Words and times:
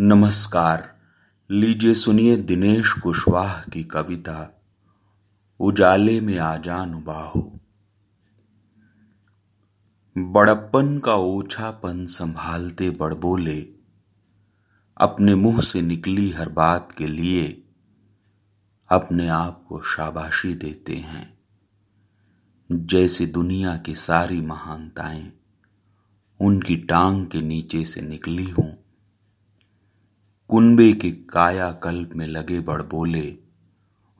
नमस्कार। 0.00 0.98
लीजिए 1.50 1.94
सुनिए 1.94 2.36
दिनेश 2.36 2.92
कुशवाह 2.92 3.62
की 3.62 3.84
कविता, 3.84 4.62
उजाले 5.60 6.20
में 6.20 6.38
आजान 6.38 7.04
बाहु 7.04 7.42
बड़प्पन 10.18 10.98
का 10.98 11.14
ओछापन 11.14 12.06
संभालते 12.06 12.90
बड़बोले, 12.90 13.68
अपने 14.96 15.34
मुँह 15.34 15.60
से 15.60 15.82
निकली 15.82 16.30
हर 16.30 16.48
बात 16.48 16.92
के 16.92 17.06
लिए 17.06 17.62
अपने 18.90 19.28
आप 19.28 19.64
को 19.68 19.82
शाबाशी 19.82 20.54
देते 20.54 20.96
हैं। 20.96 21.38
जैसे 22.72 23.26
दुनिया 23.26 23.76
की 23.76 23.94
सारी 23.94 24.40
महानताएँ, 24.40 25.32
उनकी 26.40 26.76
टांग 26.76 27.26
के 27.26 27.40
नीचे 27.40 27.84
से 27.84 28.00
निकली 28.00 28.50
हों 28.50 28.83
कुंबे 30.48 30.92
के 30.92 31.10
कायाकल्प 31.10 32.10
में 32.14 32.26
लगे 32.26 32.60
बड़बोले, 32.60 33.38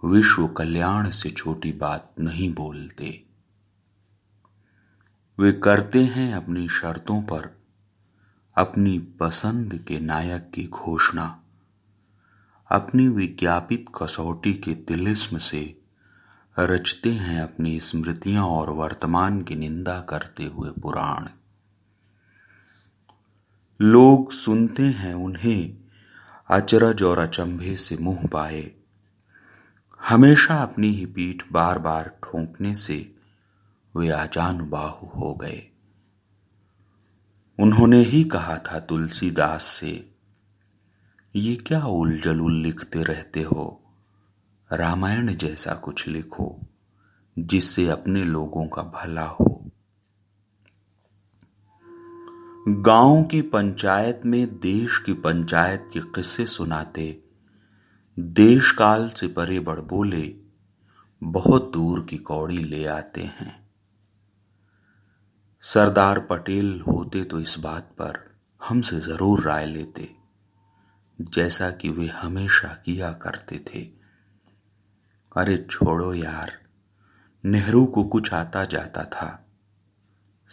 विश्व 0.05 0.49
कल्याण 0.49 1.11
से 1.11 1.31
छोटी 1.31 1.73
बात 1.73 2.15
नहीं 2.21 2.55
बोलते। 2.55 3.25
वे 5.39 5.53
करते 5.53 6.05
हैं 6.05 6.35
अपनी 6.35 6.69
शर्तों 6.69 7.23
पर, 7.23 7.59
अपनी 8.57 8.99
पसंद 8.99 9.85
के 9.89 10.01
नायक 10.01 10.51
की 10.55 10.67
घोषणा, 10.67 11.41
अपनी 12.71 13.09
विज्ञापित 13.09 13.85
कसौटी 14.03 14.55
के 14.55 14.75
तिलिस्म 14.75 15.39
से 15.39 15.81
रचते 16.59 17.13
हैं 17.13 17.43
अपनी 17.43 17.81
स्मृतियाँ 17.81 18.45
और 18.45 18.71
वर्तमान 18.71 19.43
की 19.43 19.57
निंदा 19.57 20.01
करते 20.01 20.45
हुए 20.45 20.71
पुराण। 20.71 21.27
लोग 23.81 24.33
सुनते 24.33 24.83
हैं 24.83 25.15
उन्हें 25.15 25.84
अचरज 26.51 27.03
और 27.03 27.19
अचंभे 27.19 27.77
से 27.77 27.97
मुँह 27.97 28.27
पाए 28.27 28.71
हमेशा 30.09 30.63
अपनी 30.63 30.89
ही 30.89 31.07
पीठ 31.07 31.43
बार 31.53 31.79
बार 31.79 32.09
ठोंकने 32.23 32.75
से 32.75 33.15
वे 33.97 34.11
आजानुबाहु 34.11 35.07
हो 35.07 35.35
गए। 35.35 35.63
उन्होंने 37.61 37.99
ही 37.99 38.25
कहा 38.25 38.59
था 38.59 38.81
तुलसीदास 38.81 39.63
से, 39.63 40.11
ये 41.37 41.57
क्या 41.57 41.87
उल 41.87 42.21
लिखते 42.63 43.03
रहते 43.03 43.43
हो? 43.43 43.83
रामायण 44.73 45.35
जैसा 45.35 45.75
कुछ 45.75 46.09
लिखो, 46.09 46.61
जिससे 47.39 47.89
अपने 47.89 48.25
लोगों 48.25 48.67
का 48.67 48.83
भला 48.83 49.27
हो। 49.27 49.54
गाँव 52.67 53.23
की 53.23 53.41
पंचायत 53.43 54.21
में 54.25 54.47
देश 54.61 54.99
की 54.99 55.13
पंचायत 55.15 55.89
के 55.93 56.01
किस्से 56.15 56.47
सुनाते। 56.47 57.05
देश 58.19 58.71
काल 58.73 59.09
से 59.09 59.29
परे 59.29 59.59
बड़ 59.61 59.79
बोले, 59.81 60.23
बहुत 61.23 61.71
दूर 61.73 62.05
की 62.11 62.19
कौड़ी 62.19 62.59
ले 62.59 62.87
आते 62.87 63.23
हैं। 63.23 63.53
सरदार 65.63 66.21
पटेल 66.21 66.81
होते 66.81 67.25
तो 67.25 67.41
इस 67.41 67.59
बात 67.59 67.91
पर 67.93 68.23
हमसे 68.61 69.01
ज़रूर 69.01 69.43
राय 69.43 69.67
लेते, 69.67 70.09
जैसा 71.19 71.71
कि 71.71 71.91
वे 71.91 72.07
हमेशा 72.07 72.69
किया 72.85 73.13
करते 73.13 73.65
थे। 73.69 73.87
अरे 75.37 75.67
छोड़ो 75.71 76.13
यार, 76.15 76.53
नेहरू 77.45 77.85
को 77.85 78.05
कुछ 78.05 78.33
आता 78.35 78.65
जाता 78.65 79.05
था। 79.05 79.44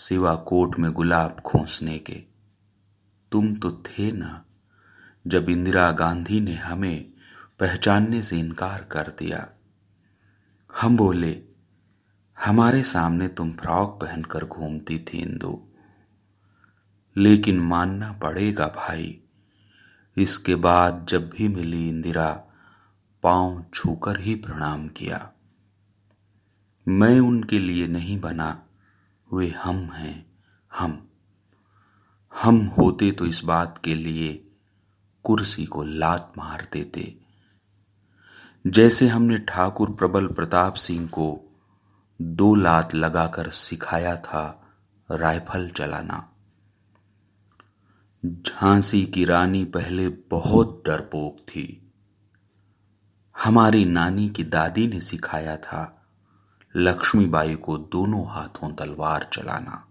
सिवा 0.01 0.35
कोट 0.35 0.79
में 0.79 0.91
गुलाब 0.91 1.39
खोसने 1.39 1.99
के। 1.99 2.23
तुम 3.31 3.55
तो 3.55 3.71
थे 3.71 4.11
ना, 4.11 4.45
जब 5.27 5.49
इंदिरा 5.49 5.91
गांधी 5.91 6.39
ने 6.39 6.55
हमें 6.55 7.13
पहचानने 7.59 8.23
से 8.23 8.39
इनकार 8.39 8.83
कर 8.83 9.15
दिया। 9.19 9.49
हम 10.81 10.97
बोले, 10.97 11.43
हमारे 12.45 12.83
सामने 12.83 13.27
तुम 13.27 13.51
फ्रॉक 13.51 14.01
पहनकर 14.01 14.45
घूमती 14.45 14.99
थी 14.99 15.17
इंदु। 15.17 15.67
लेकिन 17.17 17.59
मानना 17.59 18.13
पड़ेगा 18.13 18.67
भाई, 18.67 19.21
इसके 20.17 20.55
बाद 20.55 21.05
जब 21.09 21.29
भी 21.29 21.47
मिली 21.47 21.89
इंदिरा, 21.89 22.43
पाँव 23.23 23.65
छूकर 23.73 24.19
ही 24.19 24.35
प्रणाम 24.35 24.87
किया। 24.87 25.31
मैं 26.87 27.19
उनके 27.19 27.59
लिए 27.59 27.87
नहीं 27.87 28.19
बना 28.19 28.63
वे 29.33 29.49
हम 29.49 29.75
हैं, 29.75 30.25
हम। 30.73 31.09
हम 32.43 32.57
होते 32.57 33.11
तो 33.11 33.25
इस 33.25 33.41
बात 33.43 33.81
के 33.83 33.95
लिए 33.95 34.51
कुर्सी 35.23 35.65
को 35.65 35.83
लात 35.83 36.33
मार 36.37 36.67
देते। 36.73 37.17
जैसे 38.67 39.07
हमने 39.07 39.37
ठाकुर 39.37 39.91
प्रबल 39.91 40.27
प्रताप 40.27 40.73
सिंह 40.73 41.07
को 41.07 41.41
दो 42.21 42.55
लात 42.55 42.95
लगाकर 42.95 43.49
सिखाया 43.49 44.15
था 44.15 44.67
राइफल 45.11 45.69
चलाना। 45.69 46.33
झांसी 48.25 49.05
की 49.05 49.25
रानी 49.25 49.65
पहले 49.65 50.09
बहुत 50.09 50.83
डरपोक 50.85 51.39
थी। 51.39 51.91
हमारी 53.37 53.85
नानी 53.85 54.29
की 54.29 54.43
दादी 54.43 54.87
ने 54.87 55.01
सिखाया 55.01 55.57
था 55.57 56.00
लक्ष्मीबाई 56.75 57.55
को 57.55 57.77
दोनों 57.77 58.27
हाथों 58.27 58.75
तलवार 58.75 59.29
चलाना। 59.33 59.87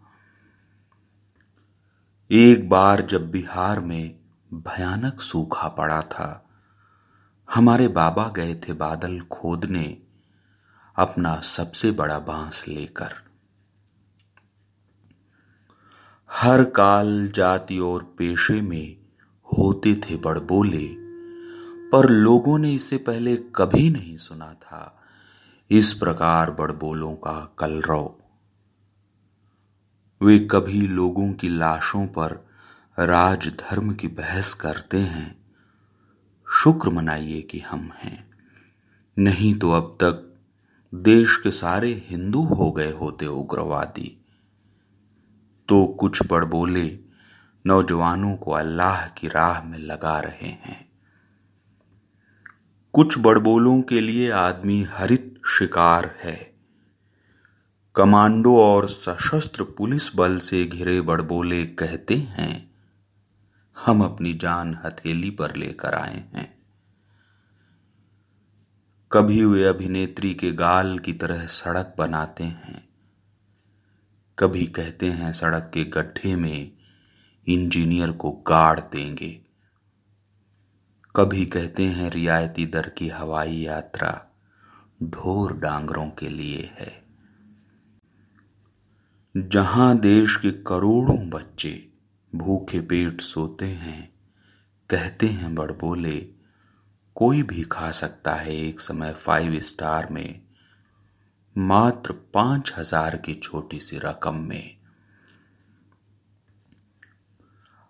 एक 2.31 2.69
बार 2.69 3.01
जब 3.01 3.31
बिहार 3.31 3.81
में 3.81 4.21
भयानक 4.55 5.21
सूखा 5.21 5.69
पड़ा 5.69 6.03
था, 6.03 6.49
हमारे 7.55 7.89
बाबा 7.89 8.29
गए 8.29 8.55
थे 8.55 8.73
बादल 8.73 9.21
खोदने 9.21 10.03
अपना 10.97 11.41
सबसे 11.41 11.91
बड़ा 11.91 12.19
बाँस 12.19 12.65
लेकर। 12.69 13.13
हर 16.33 16.65
काल 16.65 17.29
जाति 17.29 17.79
और 17.79 18.15
पेशे 18.19 18.61
में 18.61 18.97
होते 19.45 19.95
थे 19.95 20.17
बड़बोले, 20.17 20.95
पर 21.91 22.09
लोगों 22.09 22.59
ने 22.59 22.73
इसे 22.73 22.97
पहले 22.97 23.37
कभी 23.37 23.91
नहीं 23.91 24.17
सुना 24.17 24.55
था। 24.55 25.00
इस 25.73 25.93
प्रकार 25.93 26.51
बड़बोलों 26.51 27.15
का 27.15 27.55
कलरव 27.59 28.15
वे 30.23 30.39
कभी 30.39 30.81
लोगों 30.87 31.33
की 31.33 31.49
लाशों 31.49 32.07
पर 32.07 32.49
राजधर्म 32.99 33.95
की 33.95 34.09
बहस 34.09 34.55
करते 34.55 34.99
हैं। 34.99 35.45
शुक्र 36.51 36.91
मनाइए 36.91 37.43
कि 37.43 37.61
हम 37.61 37.93
हैं। 37.95 38.31
नहीं 39.19 39.55
तो 39.55 39.71
अब 39.71 39.99
तक 40.01 40.41
देश 40.95 41.37
के 41.37 41.51
सारे 41.51 42.07
हिंदू 42.11 42.43
हो 42.43 42.73
गए 42.73 42.93
होते 42.93 43.27
उग्रवादी। 43.27 44.25
तो 45.69 45.87
कुछ 45.87 46.27
बड़बोले 46.31 46.99
नौजवानों 47.67 48.37
को 48.37 48.51
अल्लाह 48.51 49.07
की 49.07 49.29
राह 49.29 49.63
में 49.63 49.79
लगा 49.79 50.21
रहे 50.21 50.49
हैं। 50.49 50.90
कुछ 52.93 53.19
बड़बोलों 53.19 53.83
के 53.83 54.01
लिए 54.01 54.31
आदमी 54.31 54.83
हरित 54.83 55.41
शिकार 55.47 56.17
है। 56.23 56.55
कमांडो 57.95 58.61
और 58.61 58.89
सशस्त्र 58.89 59.65
पुलिस 59.65 60.17
बल 60.17 60.39
से 60.39 60.65
घिरे 60.65 61.01
बड़बोले 61.01 61.67
कहते 61.67 62.17
हैं, 62.17 62.71
हम 63.85 64.05
अपनी 64.05 64.35
जान 64.35 64.81
हथेली 64.85 65.31
पर 65.31 65.57
लेकर 65.57 65.95
आए 65.95 66.25
हैं। 66.35 66.59
कभी 69.13 69.45
वे 69.45 69.65
अभिनेत्री 69.65 70.35
के 70.35 70.53
गाल 70.53 70.99
की 70.99 71.13
तरह 71.13 71.47
सड़क 71.47 71.95
बनाते 71.99 72.45
हैं। 72.45 72.89
कभी 74.39 74.67
कहते 74.67 75.07
हैं 75.07 75.33
सड़क 75.33 75.71
के 75.75 75.85
गड्ढे 75.85 76.37
में 76.37 76.73
इंजीनियर 77.47 78.13
को 78.13 78.31
गाड़ 78.33 78.81
देंगे। 78.81 79.40
कभी 81.15 81.45
कहते 81.45 81.85
हैं 81.85 82.11
रियायती 82.11 82.67
दर 82.67 82.89
की 82.89 83.09
हवाई 83.09 83.57
यात्रा 83.57 84.11
ढोर 85.03 85.53
डांगरों 85.53 86.09
के 86.11 86.29
लिए 86.29 86.71
है। 86.79 86.93
जहाँ 89.35 89.99
देश 89.99 90.37
के 90.37 90.51
करोड़ों 90.51 91.19
बच्चे 91.31 91.73
भूखे 92.33 92.81
पेट 92.81 93.21
सोते 93.21 93.65
हैं, 93.65 94.13
कहते 94.91 95.27
हैं 95.27 95.55
बड़बोले, 95.55 96.19
कोई 97.17 97.43
भी 97.43 97.63
खा 97.63 97.91
सकता 97.91 98.35
है 98.35 98.57
एक 98.57 98.81
समय 98.81 99.13
फाइव 99.13 99.59
स्टार 99.61 100.09
में, 100.11 100.41
मात्र 101.57 102.13
पाँच 102.35 102.73
हज़ार 102.79 103.17
की 103.17 103.35
छोटी 103.35 103.81
सी 103.81 103.99
रकम 103.99 104.37
में। 104.39 104.77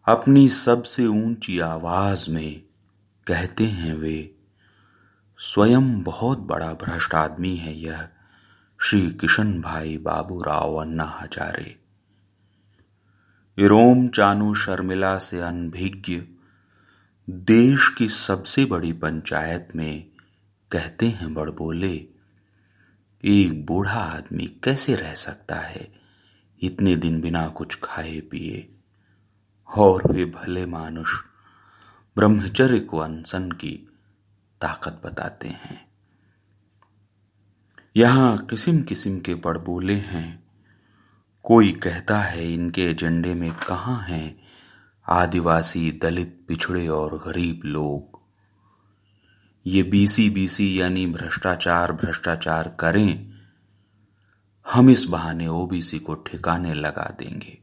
अपनी 0.07 0.49
सबसे 0.49 1.07
ऊँची 1.07 1.61
आवाज़ 1.61 2.31
में 2.31 2.70
कहते 3.31 3.65
हैं 3.65 3.95
वे, 3.95 4.37
स्वयं 5.39 6.03
बहुत 6.03 6.39
बड़ा 6.39 6.73
भ्रष्ट 6.73 7.15
आदमी 7.15 7.57
है 7.57 7.79
यह, 7.79 8.09
श्री 8.81 9.11
किशन 9.11 9.61
भाई 9.61 9.99
बाबू 9.99 10.43
राव 10.43 10.75
अन्ना 10.75 11.05
हजारे 11.05 11.81
रोम 13.59 14.09
चानू 14.09 14.55
शर्मिला 14.55 15.19
से 15.19 15.41
अनभिज्ञ, 15.41 16.23
देश 17.31 17.95
की 17.99 18.09
सबसे 18.09 18.65
बड़ी 18.65 18.93
पंचायत 18.93 19.69
में 19.77 20.11
कहते 20.73 21.09
हैं 21.09 21.35
बड़बोले, 21.35 22.09
एक 23.25 23.67
बूढ़ा 23.67 24.01
आदमी 24.01 24.47
कैसे 24.65 24.95
रह 24.95 25.15
सकता 25.15 25.57
है, 25.57 25.95
इतने 26.63 26.97
दिन 26.97 27.21
बिना 27.21 27.49
कुछ 27.49 27.79
खाए 27.85 28.21
पिए? 28.21 28.75
और 29.77 30.13
वे 30.13 30.25
भले 30.25 30.67
मानुष 30.67 31.11
ब्रह्मचर्य 32.21 32.81
को 32.81 32.99
अनशन 32.99 33.51
की 33.51 33.89
ताकत 34.61 35.03
बताते 35.05 35.49
हैं। 35.49 35.89
यहाँ 37.97 38.39
किस्म 38.39 38.83
किस्म 38.83 39.21
के 39.21 39.35
बड़बोले 39.35 39.95
हैं। 39.95 40.45
कोई 41.43 41.73
कहता 41.73 42.21
है 42.21 42.55
इनके 42.55 42.83
एजेंडे 42.83 43.35
में 43.35 43.53
कहाँ 43.53 44.01
हैं 44.03 44.41
आदिवासी, 45.09 45.93
दलित, 45.93 46.45
पिछड़े 46.49 46.89
और 46.89 47.19
गरीब 47.19 47.61
लोग। 47.65 48.23
ये 49.67 49.83
बीसी 49.83 50.31
बीसी 50.31 50.81
यानी 50.81 51.07
भ्रष्टाचार 51.07 51.93
भ्रष्टाचार 51.93 52.77
करें। 52.81 53.33
हम 54.73 54.91
इस 54.91 55.05
बहाने 55.05 55.47
ओबीसी 55.47 55.99
को 55.99 56.15
ठिकाने 56.15 56.75
लगा 56.75 57.17
देंगे। 57.19 57.59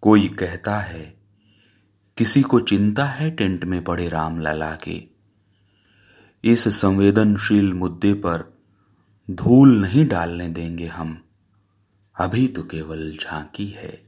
कोई 0.00 0.28
कहता 0.28 0.78
है 0.78 1.23
किसी 2.16 2.42
को 2.42 2.60
चिंता 2.60 3.04
है 3.04 3.30
टेंट 3.30 3.64
में 3.64 3.84
पड़े 3.84 4.08
राम 4.08 4.40
लला 4.40 4.74
के। 4.74 5.04
इस 6.44 6.68
संवेदनशील 6.68 7.72
मुद्दे 7.72 8.14
पर 8.14 8.58
धूल 9.30 9.80
नहीं 9.80 10.08
डालने 10.08 10.48
देंगे 10.48 10.86
हम। 10.86 11.24
अभी 12.20 12.48
तो 12.48 12.62
केवल 12.62 13.16
झांकी 13.20 13.66
है, 13.66 14.06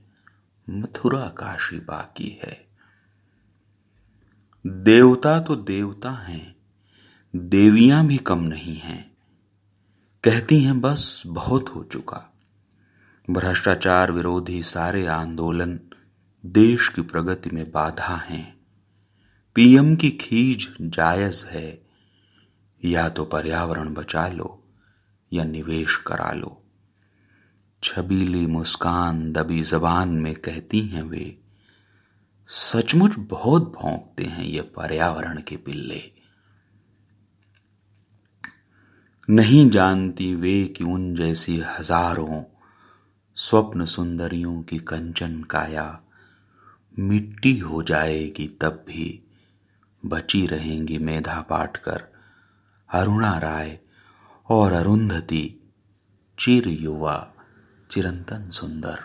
मथुरा 0.71 1.29
काशी 1.29 1.77
बाकी 1.77 2.41
है। 2.45 2.67
देवता 4.67 5.41
तो 5.41 5.57
देवता 5.57 6.11
हैं, 6.11 6.57
देवियाँ 7.37 8.07
भी 8.07 8.17
कम 8.17 8.39
नहीं 8.39 8.77
हैं। 8.77 9.17
कहती 10.25 10.61
हैं, 10.61 10.81
बस 10.81 11.23
बहुत 11.27 11.69
हो 11.69 11.85
चुका। 11.85 12.35
भ्रष्टाचार 13.31 14.13
विरोधी 14.13 14.63
सारे 14.63 15.07
आंदोलन 15.07 15.81
देश 16.53 16.89
की 16.89 17.03
प्रगति 17.03 17.51
में 17.53 17.73
बाधा 17.73 18.17
हैं। 18.17 18.61
पीएम 19.55 19.97
की 19.97 20.11
खीज 20.11 20.77
जायज़ 20.81 21.47
है। 21.47 21.87
या 22.85 23.09
तो 23.09 23.25
पर्यावरण 23.25 23.95
बचा 23.95 24.29
लो, 24.29 24.65
या 25.33 25.45
निवेश 25.45 25.97
करा 25.97 26.33
लो। 26.33 26.63
छबीली 27.83 28.47
मुस्कान 28.47 29.33
दबी 29.33 29.63
जबान 29.63 30.09
में 30.09 30.35
कहती 30.35 30.81
हैं 30.81 31.03
वे, 31.03 31.39
सचमुच 32.49 33.15
बहुत 33.19 33.63
भौंकते 33.63 34.25
हैं 34.25 34.45
ये 34.45 34.61
पर्यावरण 34.61 35.41
के 35.41 35.57
पिल्ले। 35.57 36.13
नहीं 39.31 39.71
जानती 39.71 40.35
वे 40.35 40.65
कि 40.65 40.85
उन 40.85 41.15
जैसी 41.15 41.57
हज़ारों 41.57 42.43
स्वप्न 43.35 43.85
सुंदरियों 43.85 44.63
की 44.63 44.79
कंचन 44.79 45.43
काया 45.43 46.03
मिट्टी 46.99 47.59
हो 47.59 47.83
जाएगी 47.83 48.59
तब 48.61 48.85
भी। 48.89 49.23
बची 50.07 50.47
रहेंगी 50.47 50.99
मेधा 50.99 51.41
पाटकर 51.41 52.05
अरुणा 52.93 53.39
राय 53.39 53.79
और 54.51 54.73
अरुंधति, 54.73 55.73
चिर 56.39 56.69
युवा, 56.69 57.35
चिरंतन 57.91 58.51
सुंदर। 58.51 58.99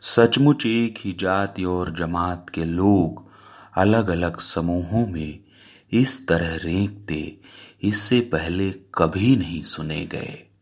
सचमुच 0.00 0.66
एक 0.66 0.98
ही 0.98 1.12
जाति 1.12 1.64
और 1.64 1.94
जमात 1.94 2.50
के 2.50 2.64
लोग 2.64 3.30
अलग 3.76 4.08
अलग 4.08 4.40
समूहों 4.40 5.06
में 5.06 5.44
इस 5.92 6.28
तरह 6.28 6.56
रेंकते 6.56 7.40
इससे 7.82 8.20
पहले 8.20 8.70
कभी 8.70 9.36
नहीं 9.36 9.62
सुने 9.62 10.06
गए। 10.06 10.53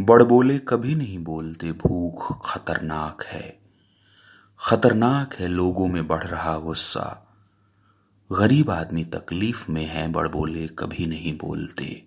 बड़बोले 0.00 0.58
कभी 0.58 0.94
नहीं 0.94 1.18
बोलते, 1.18 1.72
भूख 1.72 2.46
खतरनाक 2.46 3.22
है। 3.22 3.60
खतरनाक 4.60 5.34
है 5.34 5.48
लोगों 5.48 5.88
में 5.88 6.06
बढ़ 6.06 6.24
रहा 6.24 6.58
गुस्सा। 6.58 7.22
गरीब 8.32 8.70
आदमी 8.70 9.04
तकलीफ़ 9.04 9.70
में 9.70 9.86
है 9.86 10.12
बड़बोले 10.12 10.66
कभी 10.66 11.06
नहीं 11.06 11.38
बोलते। 11.38 12.06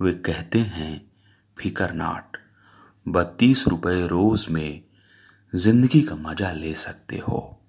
वे 0.00 0.12
कहते 0.12 0.58
हैं 0.58 1.10
फिकरनाट 1.58 2.36
बत्तीस 3.08 3.68
रुपए 3.68 4.06
रोज 4.06 4.46
में 4.50 4.84
ज़िंदगी 5.54 6.00
का 6.02 6.14
मज़ा 6.14 6.52
ले 6.52 6.74
सकते 6.74 7.18
हो। 7.18 7.60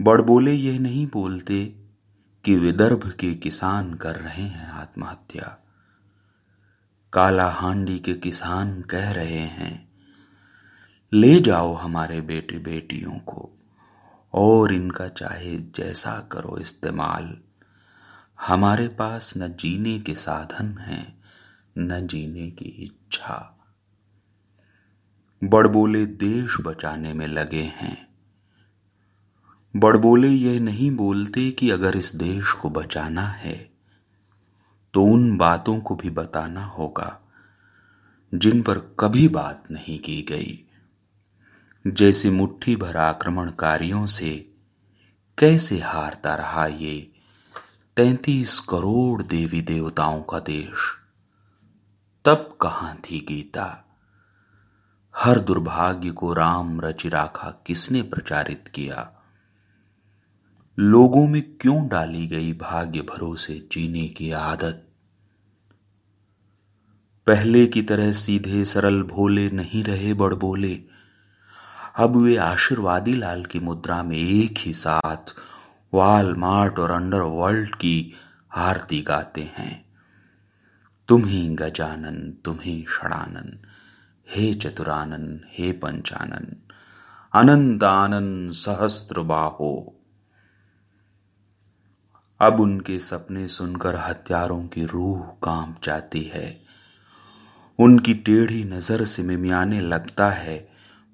बड़बोले 0.00 0.52
यह 0.52 0.78
नहीं 0.80 1.06
बोलते 1.06 1.64
कि 2.44 2.56
विदर्भ 2.56 3.10
के 3.10 3.34
किसान 3.34 3.94
कर 3.94 4.16
रहे 4.16 4.42
हैं 4.42 4.70
आत्महत्या। 4.70 5.67
काला 7.12 7.48
हांडी 7.50 7.98
के 7.98 8.14
किसान 8.14 8.82
कह 8.82 9.10
रहे 9.10 9.38
हैं, 9.38 9.88
ले 11.12 11.40
जाओ 11.40 11.74
हमारे 11.74 12.20
बेटे 12.20 12.58
बेटियों 12.58 13.18
को, 13.18 13.58
और 14.34 14.72
इनका 14.72 15.08
चाहे 15.08 15.56
जैसा 15.56 16.28
करो 16.32 16.58
इस्तेमाल। 16.58 17.36
हमारे 18.40 18.88
पास 18.88 19.34
न 19.36 19.48
जीने 19.48 20.00
के 20.00 20.14
साधन 20.14 20.78
हैं, 20.78 21.22
न 21.78 22.06
जीने 22.06 22.50
की 22.50 22.64
इच्छा। 22.64 23.58
बड़बोले 25.44 26.06
देश 26.06 26.56
बचाने 26.60 27.12
में 27.12 27.28
लगे 27.28 27.62
हैं। 27.62 28.08
बड़बोले 29.76 30.28
यह 30.28 30.60
नहीं 30.60 30.90
बोलते 30.90 31.50
कि 31.50 31.70
अगर 31.70 31.96
इस 31.96 32.16
देश 32.16 32.52
को 32.52 32.70
बचाना 32.70 33.26
है 33.26 33.67
तो 34.98 35.04
उन 35.04 35.36
बातों 35.36 35.80
को 35.80 35.96
भी 35.96 36.10
बताना 36.10 36.64
होगा, 36.64 37.20
जिन 38.34 38.62
पर 38.62 38.78
कभी 38.78 39.28
बात 39.28 39.64
नहीं 39.70 39.98
की 39.98 40.22
गई। 40.22 40.64
जैसे 41.86 42.30
मुट्ठी 42.30 42.76
भर 42.76 42.96
आक्रमणकारियों 42.96 44.06
से 44.06 44.52
कैसे 45.38 45.78
हारता 45.78 46.34
रहा 46.34 46.66
ये 46.66 47.12
तैतीस 47.96 48.60
करोड़ 48.60 49.22
देवी 49.22 49.60
देवताओं 49.60 50.22
का 50.22 50.38
देश। 50.38 50.96
तब 52.24 52.58
कहाँ 52.60 52.96
थी 52.96 53.20
गीता? 53.28 53.96
हर 55.16 55.40
दुर्भाग्य 55.40 56.10
को 56.10 56.32
राम 56.32 56.80
रचिराखा 56.80 57.62
किसने 57.66 58.02
प्रचारित 58.02 58.68
किया? 58.68 59.12
लोगों 60.78 61.28
में 61.28 61.42
क्यों 61.56 61.88
डाली 61.88 62.26
गई 62.26 62.52
भाग्य 62.52 63.02
भरोसे 63.02 63.68
जीने 63.72 64.08
की 64.08 64.30
आदत? 64.30 64.84
पहले 67.28 67.66
की 67.66 67.82
तरह 67.82 68.12
सीधे 68.12 68.64
सरल 68.64 69.02
भोले 69.02 69.50
नहीं 69.50 69.84
रहे 69.84 70.14
बड़बोले। 70.14 70.80
अब 71.96 72.16
वे 72.16 72.36
आशीर्वादी 72.36 73.14
लाल 73.14 73.44
की 73.44 73.58
मुद्रा 73.58 74.02
में 74.02 74.16
एक 74.16 74.54
ही 74.58 74.72
साथ 74.74 75.34
वालमार्ट 75.94 76.78
और 76.78 76.90
अंडरवर्ल्ड 76.90 77.74
की 77.74 78.12
आरती 78.56 79.02
गाते 79.02 79.42
हैं। 79.42 79.84
तुम 81.08 81.24
ही 81.24 81.48
गजानन 81.48 82.32
तुम 82.44 82.58
ही 82.62 82.84
षडानन, 82.88 83.58
हे 84.30 84.54
चतुरानन, 84.54 85.40
हे 85.58 85.72
पंचानन, 85.72 86.56
अनंत 87.34 87.84
आनंद 87.84 88.52
सहस्त्र 88.52 89.20
बाहो। 89.20 90.00
अब 92.40 92.60
उनके 92.60 92.98
सपने 92.98 93.48
सुनकर 93.48 93.96
हत्यारों 93.96 94.66
की 94.66 94.84
रूह 94.84 95.20
काँप 95.42 95.76
जाती 95.84 96.22
है। 96.22 96.67
उनकी 97.78 98.14
टेढ़ी 98.14 98.64
नज़र 98.64 99.04
से 99.04 99.22
मिमियाने 99.22 99.80
लगता 99.80 100.30
है 100.30 100.68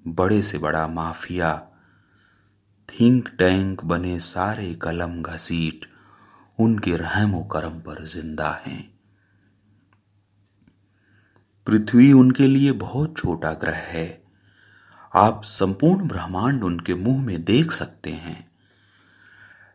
बड़े 0.07 0.41
से 0.41 0.57
बड़ा 0.57 0.87
माफिया। 0.87 1.67
थिंक 2.89 3.29
टैंक 3.29 3.83
बने 3.83 4.19
सारे 4.19 4.73
कलम 4.73 5.21
घसीट, 5.21 5.85
उनके 6.59 6.95
रहमो 6.95 7.43
करम 7.43 7.79
पर 7.79 8.03
ज़िंदा 8.05 8.49
हैं। 8.65 8.95
पृथ्वी 11.67 12.11
उनके 12.13 12.47
लिए 12.47 12.71
बहुत 12.71 13.17
छोटा 13.17 13.53
ग्रह 13.53 13.77
है। 13.77 14.23
आप 15.15 15.43
संपूर्ण 15.43 16.07
ब्रह्मांड 16.07 16.63
उनके 16.63 16.93
मुँह 16.93 17.25
में 17.25 17.43
देख 17.43 17.71
सकते 17.71 18.11
हैं। 18.11 18.51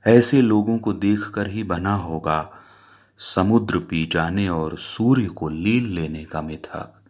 ऐसे 0.06 0.42
लोगों 0.42 0.78
को 0.78 0.92
देखकर 0.92 1.48
ही 1.48 1.62
बना 1.64 1.94
होगा 1.94 2.40
समुद्र 3.22 3.78
पी 3.78 4.06
जाने 4.06 4.48
और 4.48 4.78
सूर्य 4.78 5.26
को 5.26 5.48
लील 5.48 5.88
लेने 5.88 6.24
का 6.24 6.42
मिथक। 6.42 7.04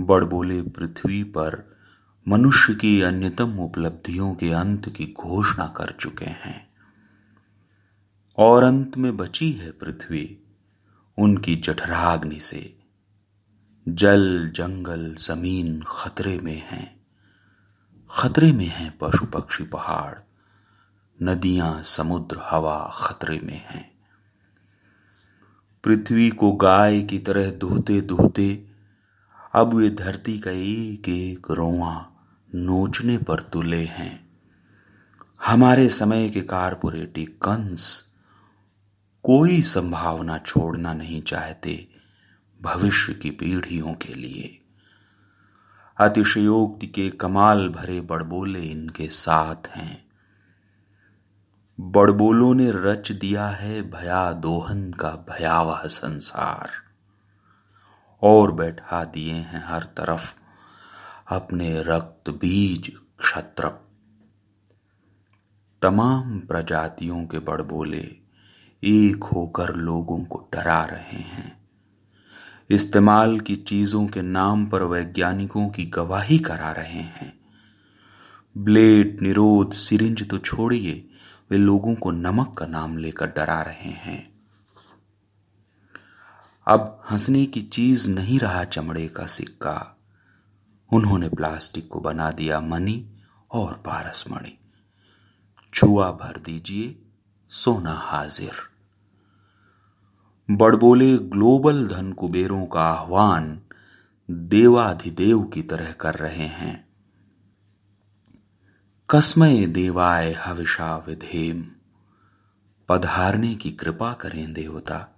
बड़बोले 0.00 0.62
पृथ्वी 0.62 1.24
पर 1.24 1.76
मनुष्य 2.28 2.74
की 2.74 3.02
अन्यतम 3.02 3.58
उपलब्धियों 3.58 4.34
के 4.34 4.52
अंत 4.52 4.88
की 4.88 5.14
घोषणा 5.20 5.66
कर 5.66 5.96
चुके 6.00 6.24
हैं। 6.24 6.70
और 8.38 8.62
अंत 8.62 8.96
में 8.96 9.16
बची 9.16 9.52
है 9.52 9.70
पृथ्वी, 9.70 10.38
उनकी 11.18 11.56
जठराग्नि 11.56 12.40
से। 12.40 12.78
जल, 13.88 14.48
जंगल, 14.48 15.14
ज़मीन 15.14 15.84
खतरे 15.88 16.38
में 16.38 16.68
हैं। 16.68 17.06
खतरे 18.10 18.52
में 18.52 18.66
हैं 18.66 18.98
पशु 18.98 19.26
पक्षी 19.26 19.64
पहाड़, 19.64 20.18
नदियाँ, 21.22 21.82
समुद्र, 21.82 22.38
हवा 22.42 22.92
खतरे 22.96 23.40
में 23.42 23.66
हैं। 23.66 23.97
पृथ्वी 25.88 26.30
को 26.30 26.52
गाय 26.52 27.02
की 27.02 27.18
तरह 27.18 27.50
धोते 27.50 28.00
धोते 28.00 28.66
अब 29.54 29.74
वे 29.74 29.90
धरती 29.90 30.38
का 30.38 30.50
एक 30.50 31.08
एक 31.08 31.50
रोआ 31.50 32.06
नोचने 32.54 33.18
पर 33.18 33.40
तुले 33.40 33.84
हैं। 33.84 34.28
हमारे 35.46 35.88
समय 35.88 36.28
के 36.28 36.40
कारपोरेटी 36.40 37.24
कंस 37.24 38.14
कोई 39.22 39.62
संभावना 39.62 40.38
छोड़ना 40.38 40.94
नहीं 40.94 41.22
चाहते 41.22 41.88
भविष्य 42.62 43.12
की 43.12 43.30
पीढ़ियों 43.30 43.94
के 43.94 44.14
लिए। 44.14 44.58
अतिशयोक्ति 46.00 46.86
के 46.86 47.10
कमाल 47.10 47.68
भरे 47.68 48.00
बड़बोले 48.00 48.60
इनके 48.60 49.08
साथ 49.08 49.68
हैं। 49.76 50.07
बड़बोलों 51.80 52.54
ने 52.54 52.70
रच 52.70 53.12
दिया 53.12 53.48
है 53.48 53.82
भया 53.82 54.32
दोहन 54.32 54.92
का 54.92 55.10
भयावह 55.10 55.82
संसार। 55.86 56.70
और 58.22 58.52
बैठा 58.52 59.04
दिए 59.04 59.32
हैं 59.32 59.64
हर 59.66 59.82
तरफ़ 59.82 60.34
अपने 61.28 61.82
रक्त 61.82 62.30
बीज 62.30 62.92
क्षत्र 63.18 63.68
तमाम 65.82 66.40
प्रजातियों 66.40 67.26
के 67.26 67.38
बड़बोले 67.38 68.16
एक 68.84 69.24
होकर 69.24 69.74
लोगों 69.74 70.24
को 70.24 70.48
डरा 70.52 70.84
रहे 70.84 71.18
हैं। 71.18 71.68
इस्तेमाल 72.70 73.40
की 73.40 73.56
चीज़ों 73.56 74.06
के 74.06 74.22
नाम 74.22 74.66
पर 74.66 74.82
वैज्ञानिकों 74.82 75.68
की 75.68 75.84
गवाही 75.84 76.38
करा 76.38 76.72
रहे 76.72 77.00
हैं। 77.00 77.40
ब्लेड, 78.58 79.20
निरोध, 79.20 79.72
सिरिंज 79.72 80.28
तो 80.28 80.38
छोड़िए। 80.38 81.07
वे 81.50 81.58
लोगों 81.58 81.94
को 81.94 82.10
नमक 82.10 82.56
का 82.58 82.66
नाम 82.66 82.98
लेकर 82.98 83.26
डरा 83.26 83.62
रहे 83.62 83.90
हैं। 83.90 84.40
अब 86.66 87.02
हंसने 87.10 87.46
की 87.46 87.62
चीज़ 87.62 88.10
नहीं 88.10 88.38
रहा 88.38 88.64
चमड़े 88.64 89.08
का 89.08 89.26
सिक्का। 89.26 89.96
उन्होंने 90.92 91.28
प्लास्टिक 91.28 91.88
को 91.88 92.00
बना 92.00 92.30
दिया 92.30 92.60
मनी 92.60 93.16
और 93.52 93.74
पारस 93.74 94.24
मणि 94.30 94.58
छुआ 95.74 96.10
भर 96.10 96.40
दीजिए, 96.40 97.02
सोना 97.50 97.92
हाजिर। 97.92 98.52
बड़बोले 100.50 101.18
ग्लोबल 101.18 101.86
धन 101.86 102.12
कुबेरों 102.12 102.66
का 102.66 102.80
आह्वान 102.80 103.60
देवाधिदेव 104.30 105.42
की 105.42 105.62
तरह 105.62 105.92
कर 105.92 106.14
रहे 106.14 106.46
हैं। 106.46 106.87
कसमय 109.10 109.66
देवाय 109.66 110.32
हविषा 110.32 110.96
विधेम। 110.96 111.64
पधारने 112.88 113.54
की 113.54 113.70
कृपा 113.70 114.12
करें 114.12 114.52
देवता, 114.52 115.08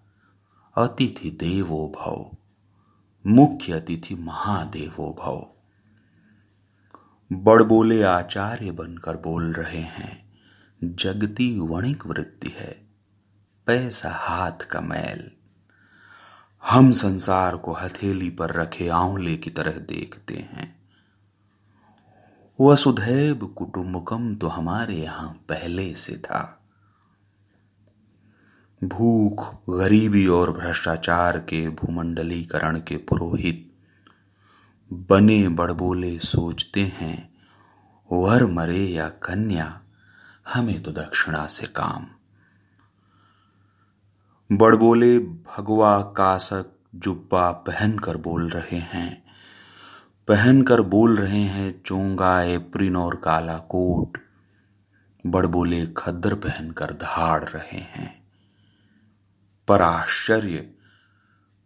अतिथि 0.76 1.30
देवो 1.30 1.92
भव, 1.96 2.36
मुख्य 3.26 3.72
अतिथि 3.72 4.14
महादेवो 4.14 5.16
भव। 5.20 5.54
बड़बोले 7.32 8.02
आचार्य 8.02 8.70
बनकर 8.70 9.16
बोल 9.16 9.52
रहे 9.52 9.80
हैं, 9.80 10.32
जगती 10.84 11.58
वणिक 11.58 12.06
वृत्ति 12.06 12.54
है, 12.56 12.88
पैसा 13.66 14.10
हाथ 14.10 14.66
का 14.70 14.80
मैल। 14.80 15.30
हम 16.68 16.92
संसार 16.92 17.56
को 17.56 17.72
हथेली 17.72 18.30
पर 18.30 18.50
रखे 18.50 18.88
आंवले 18.88 19.36
की 19.36 19.50
तरह 19.50 19.72
देखते 19.72 20.34
हैं। 20.34 20.79
वसुधैव 22.60 23.46
कुटुंबकम 23.46 24.34
तो 24.34 24.48
हमारे 24.48 24.94
यहाँ 24.94 25.28
पहले 25.48 25.94
से 25.94 26.16
था। 26.16 26.62
भूख, 28.84 29.54
गरीबी 29.70 30.26
और 30.26 30.52
भ्रष्टाचार 30.52 31.38
के 31.38 31.68
भूमंडलीकरण 31.68 32.80
के 32.80 32.96
पुरोहित 32.96 33.72
बने 34.92 35.48
बड़बोले 35.48 36.18
सोचते 36.18 36.80
हैं, 36.80 37.34
वर 38.12 38.46
मरे 38.46 38.86
या 38.86 39.08
कन्या, 39.08 39.80
हमें 40.54 40.82
तो 40.82 40.92
दक्षिणा 40.92 41.46
से 41.46 41.66
काम। 41.66 42.06
बड़बोले 44.56 45.18
भगवा 45.18 46.00
कासक 46.00 46.72
जुब्बा 46.94 47.50
पहनकर 47.50 48.16
बोल 48.16 48.48
रहे 48.48 48.78
हैं 48.78 49.19
पहनकर 50.30 50.80
बोल 50.80 51.16
रहे 51.16 51.42
हैं, 51.42 51.82
चोंगा, 51.82 52.42
एप्रिन 52.42 52.96
और 52.96 53.16
काला 53.16 53.58
कोट। 53.58 54.18
बड़बोले 55.26 55.86
खद्दर 55.96 56.34
पहनकर 56.34 56.92
धाड़ 56.92 57.44
रहे 57.44 57.78
हैं। 57.78 58.24
पर 59.68 59.82
आश्चर्य, 59.82 60.70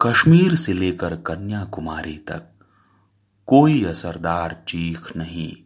कश्मीर 0.01 0.55
से 0.55 0.73
लेकर 0.73 1.17
कन्याकुमारी 1.17 2.19
तक 2.19 2.43
कोई 3.47 3.85
असरदार 3.85 4.65
चीख 4.69 5.17
नहीं, 5.17 5.57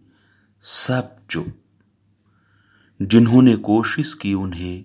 सब 0.63 1.17
चुप। 1.31 1.63
जिन्होंने 3.03 3.57
कोशिश 3.57 4.15
की 4.15 4.35
उन्हें, 4.35 4.85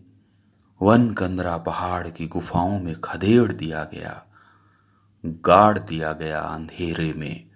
वन 0.82 1.14
कंदरा 1.14 1.58
पहाड़ 1.58 2.08
की 2.08 2.28
गुफाओं 2.28 2.80
में 2.80 3.02
खदेड़ 3.02 3.52
दिया 3.52 3.84
गया, 3.84 4.24
गाड़ 5.26 5.80
दिया 5.80 6.14
गया 6.14 6.40
अंधेरे 6.40 7.14
में। 7.14 7.53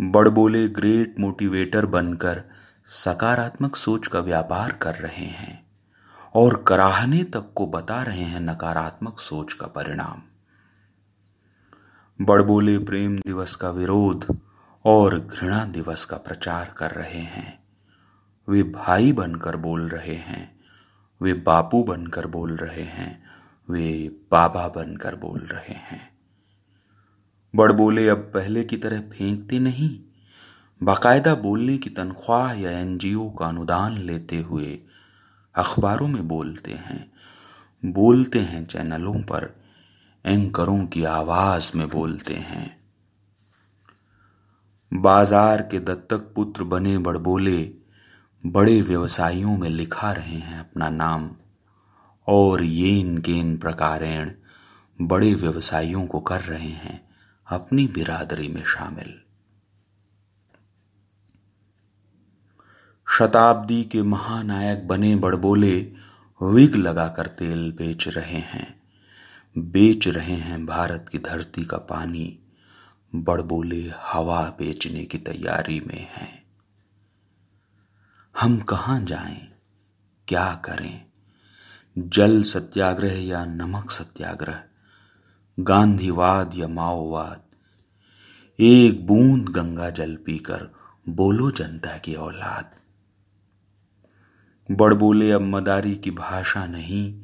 बड़बोले 0.00 0.68
ग्रेट 0.68 1.20
मोटिवेटर 1.20 1.86
बनकर 1.86 2.42
सकारात्मक 2.84 3.76
सोच 3.76 4.06
का 4.06 4.20
व्यापार 4.20 4.72
कर 4.72 4.94
रहे 4.94 5.26
हैं 5.26 5.66
और 6.34 6.64
कराहने 6.66 7.24
तक 7.24 7.52
को 7.54 7.66
बता 7.66 8.02
रहे 8.02 8.22
हैं 8.22 8.40
नकारात्मक 8.40 9.18
सोच 9.18 9.52
का 9.52 9.66
परिणाम। 9.66 10.22
बड़बोले 12.24 12.78
प्रेम 12.78 13.18
दिवस 13.18 13.54
का 13.54 13.70
विरोध 13.70 14.40
और 14.84 15.20
घृणा 15.20 15.64
दिवस 15.64 16.04
का 16.04 16.16
प्रचार 16.16 16.74
कर 16.76 16.90
रहे 16.90 17.20
हैं। 17.20 17.64
वे 18.48 18.62
भाई 18.62 19.12
बनकर 19.12 19.56
बोल 19.56 19.88
रहे 19.88 20.14
हैं, 20.14 20.60
वे 21.22 21.34
बापू 21.34 21.82
बनकर 21.82 22.26
बोल 22.26 22.56
रहे 22.56 22.82
हैं, 22.82 23.24
वे 23.70 24.08
बाबा 24.30 24.68
बनकर 24.68 25.14
बोल 25.14 25.40
रहे 25.40 25.74
हैं। 25.74 26.15
बड़बोले 27.54 28.08
अब 28.08 28.18
पहले 28.18 28.64
की 28.64 28.76
तरह 28.76 29.00
फेंकते 29.00 29.58
नहीं। 29.58 30.00
बाकायदा 30.82 31.34
बोलने 31.34 31.78
की 31.78 31.90
तनख्वाह 31.90 32.52
या 32.52 32.70
एनजीओ 32.70 33.30
का 33.30 33.46
अनुदान 33.46 33.98
लेते 33.98 34.40
हुए 34.40 34.78
अखबारों 35.54 36.08
में 36.08 36.28
बोलते 36.28 36.72
हैं। 36.72 37.12
बोलते 37.92 38.38
हैं 38.38 38.66
चैनलों 38.66 39.14
पर, 39.14 39.56
एंकरों 40.26 40.86
की 40.86 41.04
आवाज़ 41.04 41.70
में 41.76 41.88
बोलते 41.88 42.34
हैं। 42.34 42.76
बाज़ार 44.94 45.62
के 45.62 45.80
दत्तक 45.80 46.32
पुत्र 46.34 46.64
बने 46.64 46.98
बड़बोले 46.98 47.72
बड़े 48.46 48.80
व्यवसायियों 48.80 49.58
में 49.58 49.70
लिखा 49.70 50.12
रहे 50.12 50.38
हैं 50.38 50.60
अपना 50.60 50.88
नाम। 50.88 51.30
और 52.28 52.64
ये 52.64 53.00
इनके 53.00 53.32
इन 53.32 53.56
प्रकारेण 53.56 54.30
बड़े 55.00 55.34
व्यवसायियों 55.34 56.06
को 56.06 56.20
कर 56.20 56.40
रहे 56.40 56.68
हैं। 56.68 57.05
अपनी 57.50 57.86
बिरादरी 57.86 58.48
में 58.48 58.64
शामिल। 58.64 59.20
शताब्दी 63.18 63.84
के 63.84 64.02
महानायक 64.02 64.88
बने 64.88 65.16
बड़बोले 65.16 65.92
विग 66.42 66.74
लगाकर 66.74 67.26
तेल 67.26 67.72
बेच 67.72 68.08
रहे 68.08 68.38
हैं। 68.38 68.82
बेच 69.58 70.08
रहे 70.08 70.34
हैं 70.34 70.66
भारत 70.66 71.06
की 71.12 71.18
धरती 71.18 71.64
का 71.64 71.76
पानी। 71.76 72.38
बड़बोले 73.14 73.92
हवा 73.98 74.56
बेचने 74.58 75.04
की 75.04 75.18
तैयारी 75.18 75.80
में 75.80 76.08
हैं। 76.12 76.46
हम 78.40 78.58
कहाँ 78.58 79.00
जाएँ? 79.00 79.48
क्या 80.28 80.54
करें? 80.54 81.06
जल 81.98 82.42
सत्याग्रह 82.42 83.14
या 83.14 83.44
नमक 83.44 83.90
सत्याग्रह? 83.90 84.64
गांधीवाद 85.58 86.54
या 86.54 86.66
माओवाद। 86.68 87.42
एक 88.58 89.06
बूंद 89.06 89.48
गंगा 89.48 89.88
जल 89.90 90.14
पीकर 90.16 90.66
बोलो 91.08 91.50
जनता 91.50 91.96
की 91.98 92.14
औलाद। 92.14 92.74
बड़बोले 94.68 95.30
अब 95.30 95.40
मदारी 95.40 95.94
की 95.94 96.10
भाषा 96.10 96.66
नहीं, 96.66 97.22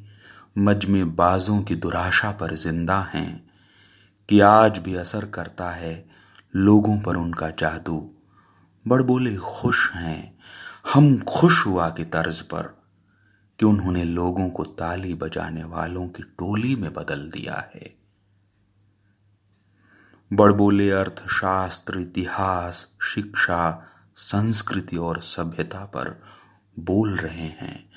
मजमे 0.57 1.03
बाजों 1.03 1.61
की 1.61 1.75
दुराशा 1.75 2.31
पर 2.31 2.55
ज़िंदा 2.55 2.99
हैं 3.13 3.51
कि 4.29 4.39
आज 4.39 4.79
भी 4.79 4.95
असर 4.95 5.25
करता 5.25 5.69
है 5.69 6.09
लोगों 6.55 6.99
पर 6.99 7.15
उनका 7.15 7.49
जादू। 7.49 7.99
बड़बोले 8.85 9.35
खुश 9.35 9.91
हैं, 9.91 10.37
हम 10.93 11.17
खुश 11.19 11.65
हुआ 11.65 11.89
की 11.89 12.05
तर्ज 12.05 12.41
पर 12.41 12.75
कि 13.59 13.65
उन्होंने 13.65 14.03
लोगों 14.03 14.49
को 14.49 14.63
ताली 14.63 15.13
बजाने 15.13 15.63
वालों 15.63 16.07
की 16.07 16.23
टोली 16.23 16.75
में 16.75 16.93
बदल 16.93 17.29
दिया 17.29 17.71
है। 17.75 18.02
बड़बोले 20.33 20.91
अर्थशास्त्र, 20.91 21.99
इतिहास, 21.99 22.91
शिक्षा, 23.01 23.83
संस्कृति 24.15 24.97
और 24.97 25.21
सभ्यता 25.21 25.79
पर 25.79 26.21
बोल 26.79 27.15
रहे 27.15 27.47
हैं। 27.47 27.89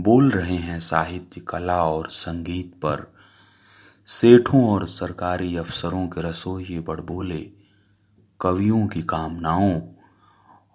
बोल 0.00 0.30
रहे 0.30 0.56
हैं 0.56 0.80
साहित्य, 0.80 1.40
कला 1.40 1.84
और 1.84 2.10
संगीत 2.10 2.74
पर। 2.74 3.14
सेठों 4.06 4.68
और 4.68 4.88
सरकारी 4.88 5.56
अफसरों 5.56 6.08
के 6.08 6.20
रसोई 6.20 6.84
बड़बोले 6.88 7.50
कवियों 8.40 8.86
की 8.86 9.02
कामनाओं 9.02 9.80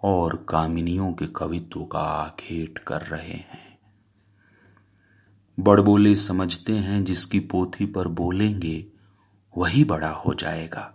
और 0.02 0.46
कामिनियों 0.48 1.12
के 1.12 1.26
कवित्व 1.26 1.84
का 1.84 1.98
आखेट 1.98 2.78
कर 2.78 3.00
रहे 3.00 3.32
हैं। 3.32 3.78
बड़बोले 5.60 6.16
समझते 6.16 6.72
हैं 6.72 7.04
जिसकी 7.04 7.40
पोथी 7.40 7.86
पर 7.86 8.08
बोलेंगे 8.08 8.97
वही 9.56 9.84
बड़ा 9.84 10.10
हो 10.10 10.34
जाएगा। 10.34 10.94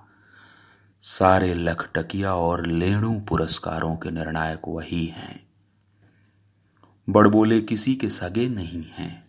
सारे 1.01 1.53
लखटकिया 1.53 2.33
और 2.33 2.65
लेणु 2.65 3.19
पुरस्कारों 3.19 3.95
के 3.95 4.12
निर्णायक 4.12 4.62
वही 4.67 5.05
हैं। 5.05 5.48
बड़बोले 7.10 7.62
किसी 7.62 7.95
के 7.95 8.10
सगे 8.10 8.48
नहीं 8.50 8.86
हैं। 8.93 9.27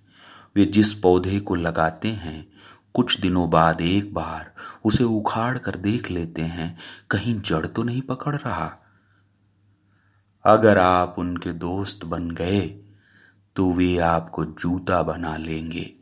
वे 0.56 0.64
जिस 0.64 0.94
पौधे 0.94 1.40
को 1.40 1.54
लगाते 1.54 2.08
हैं, 2.08 2.46
कुछ 2.94 3.20
दिनों 3.20 3.50
बाद 3.50 3.80
एक 3.80 4.14
बार 4.14 4.54
उसे 4.84 5.04
उखाड़ 5.04 5.58
कर 5.58 5.76
देख 5.76 6.10
लेते 6.10 6.42
हैं, 6.42 6.78
कहीं 7.10 7.40
जड़ 7.40 7.66
तो 7.66 7.82
नहीं 7.82 8.02
पकड़ 8.02 8.36
रहा। 8.36 8.78
अगर 10.44 10.78
आप 10.78 11.14
उनके 11.18 11.52
दोस्त 11.52 12.04
बन 12.04 12.30
गए 12.30 12.80
तो 13.56 13.70
वे 13.72 13.98
आपको 13.98 14.44
जूता 14.44 15.02
बना 15.02 15.36
लेंगे 15.36 15.92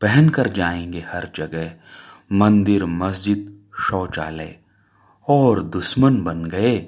पहन 0.00 0.28
कर 0.28 0.48
जाएँगे 0.48 1.00
हर 1.00 1.30
जगह 1.34 1.74
मंदिर 2.32 2.84
मस्जिद 2.84 3.70
शौचालय 3.80 4.58
और 5.28 5.62
दुश्मन 5.62 6.22
बन 6.24 6.44
गए 6.44 6.78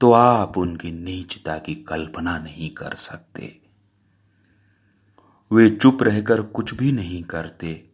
तो 0.00 0.12
आप 0.12 0.58
उनकी 0.58 0.92
नीचता 0.92 1.58
की 1.58 1.74
कल्पना 1.74 2.38
नहीं 2.38 2.70
कर 2.70 2.94
सकते। 2.94 3.60
वे 5.52 5.70
चुप 5.70 6.02
रहकर 6.02 6.42
कुछ 6.42 6.74
भी 6.74 6.92
नहीं 6.92 7.22
करते, 7.22 7.90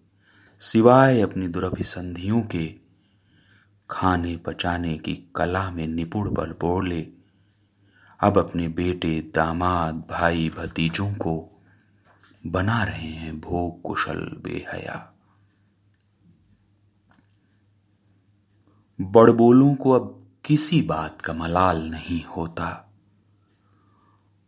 सिवाय 0.61 1.21
अपनी 1.21 1.49
दुरभिसंधियों 1.49 2.41
के। 2.41 2.75
खाने 3.91 4.37
पचाने 4.37 4.99
की 4.99 5.15
कला 5.37 5.71
में 5.71 5.87
निपुण 5.87 6.31
बल 6.31 6.55
बोले 6.61 7.07
अब 8.21 8.39
अपने 8.39 8.69
बेटे, 8.69 9.21
दामाद, 9.35 9.95
भाई, 10.11 10.51
भतीजों 10.57 11.13
को 11.13 11.63
बना 12.47 12.83
रहे 12.85 13.09
हैं 13.09 13.41
भोग 13.41 13.83
कुशल 13.83 14.21
बेहया। 14.45 15.10
बड़बोलों 19.01 19.75
को 19.75 19.91
अब 19.91 20.27
किसी 20.45 20.83
बात 20.83 21.21
का 21.21 21.33
मलाल 21.33 21.91
नहीं 21.91 22.25
होता। 22.25 22.93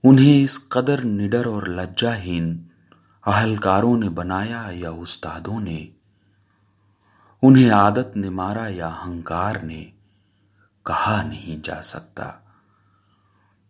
उन्हें 0.04 0.42
इस 0.42 0.68
कदर 0.73 1.04
निडर 1.04 1.49
और 1.49 1.68
लज्जाहीन 1.68 2.71
अहलकारों 3.26 3.99
ने 3.99 4.09
बनाया 4.09 4.71
या 4.71 4.90
उस्तादों 4.90 5.61
ने, 5.61 5.92
उन्हें 7.42 7.71
आदत 7.71 8.12
ने 8.16 8.30
मारा 8.30 8.68
या 8.68 8.88
अहंकार 8.88 9.62
ने 9.62 9.92
कहा 10.87 11.23
नहीं 11.23 11.61
जा 11.61 11.80
सकता। 11.80 12.54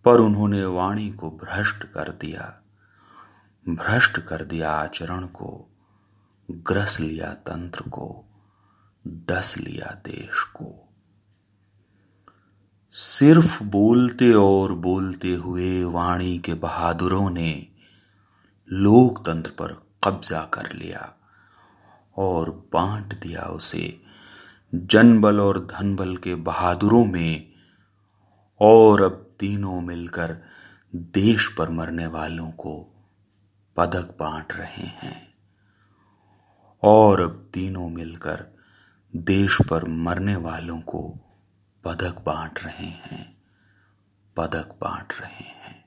पर 0.05 0.15
उन्होंने 0.15 0.65
वाणी 0.65 1.11
को 1.11 1.31
भ्रष्ट 1.31 1.85
कर 1.85 2.13
दिया, 2.13 2.59
भ्रष्ट 3.69 4.19
कर 4.19 4.45
दिया 4.45 4.71
आचरण 4.71 5.27
को, 5.27 5.69
ग्रस 6.51 7.01
लिया 7.01 7.35
तंत्र 7.35 7.81
को। 7.81 8.25
डस 9.07 9.55
लिया 9.59 9.95
देश 10.05 10.43
को। 10.43 10.89
सिर्फ़ 12.91 13.63
बोलते 13.63 14.33
और 14.33 14.73
बोलते 14.73 15.35
हुए 15.35 15.85
वाणी 15.85 16.39
के 16.39 16.55
बहादुरों 16.55 17.31
ने 17.31 17.67
लोकतंत्र 18.73 19.51
पर 19.51 19.87
कब्जा 20.05 20.43
कर 20.43 20.73
लिया 20.73 21.15
और 22.17 22.51
बांट 22.73 23.21
दिया 23.21 23.43
उसे। 23.43 24.03
जनबल 24.75 25.41
और 25.41 25.67
धनबल 25.67 26.17
के 26.17 26.35
बहादुरों 26.35 27.05
में 27.05 27.53
और 28.61 29.03
अब 29.03 29.37
तीनों 29.41 29.81
मिलकर 29.81 30.37
देश 30.97 31.55
पर 31.59 31.71
मरने 31.71 32.07
वालों 32.07 32.51
को 32.51 33.05
पदक 33.77 34.17
बांट 34.21 34.53
रहे 34.53 34.87
हैं। 34.87 35.35
और 36.83 37.21
अब 37.21 37.51
तीनों 37.55 37.89
मिलकर 37.89 38.52
देश 39.17 39.59
पर 39.71 39.85
मरने 39.85 40.37
वालों 40.37 40.81
को 40.81 41.19
पदक 41.85 42.23
बांट 42.27 42.65
रहे 42.65 42.87
हैं 42.87 43.37
पदक 44.37 44.79
बांट 44.81 45.13
रहे 45.21 45.45
हैं। 45.45 45.82